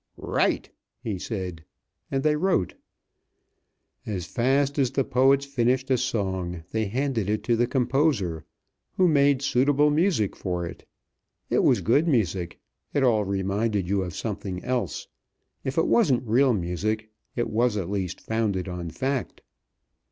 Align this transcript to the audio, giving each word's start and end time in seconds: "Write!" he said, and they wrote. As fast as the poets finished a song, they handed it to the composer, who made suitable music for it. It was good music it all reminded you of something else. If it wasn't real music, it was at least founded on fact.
"Write!" 0.17 0.71
he 1.03 1.19
said, 1.19 1.63
and 2.09 2.23
they 2.23 2.35
wrote. 2.35 2.73
As 4.03 4.25
fast 4.25 4.79
as 4.79 4.89
the 4.89 5.03
poets 5.03 5.45
finished 5.45 5.91
a 5.91 5.97
song, 5.99 6.63
they 6.71 6.85
handed 6.85 7.29
it 7.29 7.43
to 7.43 7.55
the 7.55 7.67
composer, 7.67 8.43
who 8.97 9.07
made 9.07 9.43
suitable 9.43 9.91
music 9.91 10.35
for 10.35 10.65
it. 10.65 10.87
It 11.51 11.61
was 11.63 11.81
good 11.81 12.07
music 12.07 12.59
it 12.95 13.03
all 13.03 13.25
reminded 13.25 13.87
you 13.87 14.01
of 14.01 14.15
something 14.15 14.63
else. 14.63 15.07
If 15.63 15.77
it 15.77 15.85
wasn't 15.85 16.27
real 16.27 16.55
music, 16.55 17.11
it 17.35 17.51
was 17.51 17.77
at 17.77 17.87
least 17.87 18.21
founded 18.21 18.67
on 18.67 18.89
fact. 18.89 19.43